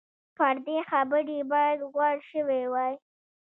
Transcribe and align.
پر 0.37 0.55
دې 0.65 0.77
خبرې 0.89 1.39
باید 1.51 1.79
غور 1.91 2.17
شوی 2.29 2.63
وای. 2.73 2.93